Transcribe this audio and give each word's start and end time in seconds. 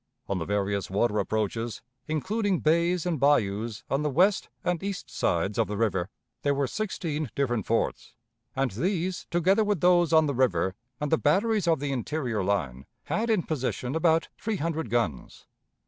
On 0.27 0.39
the 0.39 0.45
various 0.45 0.89
water 0.89 1.19
approaches, 1.19 1.83
including 2.07 2.57
bays 2.57 3.05
and 3.05 3.19
bayous 3.19 3.83
on 3.87 4.01
the 4.01 4.09
west 4.09 4.49
and 4.63 4.81
east 4.81 5.11
sides 5.15 5.59
of 5.59 5.67
the 5.67 5.77
river, 5.77 6.09
there 6.41 6.55
were 6.55 6.65
sixteen 6.65 7.29
different 7.35 7.67
forts, 7.67 8.15
and 8.55 8.71
these, 8.71 9.27
together 9.29 9.63
with 9.63 9.79
those 9.81 10.11
on 10.11 10.25
the 10.25 10.33
river 10.33 10.73
and 10.99 11.11
the 11.11 11.19
batteries 11.19 11.67
of 11.67 11.79
the 11.79 11.91
interior 11.91 12.43
line, 12.43 12.87
had 13.03 13.29
in 13.29 13.43
position 13.43 13.93
about 13.93 14.27
three 14.39 14.57
hundred 14.57 14.89
guns. 14.89 15.45